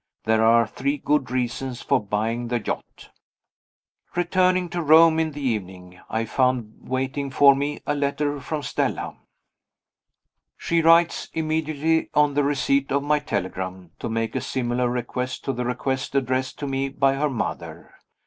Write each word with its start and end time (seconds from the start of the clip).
There 0.23 0.43
are 0.43 0.65
three 0.65 0.97
good 0.97 1.29
reasons 1.29 1.83
for 1.83 2.03
buying 2.03 2.47
the 2.47 2.59
yacht. 2.59 3.11
Returning 4.15 4.67
to 4.69 4.81
Rome 4.81 5.19
in 5.19 5.33
the 5.33 5.41
evening, 5.43 5.99
I 6.09 6.25
found 6.25 6.73
waiting 6.79 7.29
for 7.29 7.55
me 7.55 7.81
a 7.85 7.93
letter 7.93 8.39
from 8.41 8.63
Stella. 8.63 9.15
She 10.57 10.81
writes 10.81 11.29
(immediately 11.35 12.09
on 12.15 12.33
the 12.33 12.43
receipt 12.43 12.91
of 12.91 13.03
my 13.03 13.19
telegram) 13.19 13.91
to 13.99 14.09
make 14.09 14.35
a 14.35 14.41
similar 14.41 14.89
request 14.89 15.43
to 15.45 15.53
the 15.53 15.65
request 15.65 16.15
addressed 16.15 16.57
to 16.57 16.67
me 16.67 16.89
by 16.89 17.13
her 17.13 17.29
mother. 17.29 17.93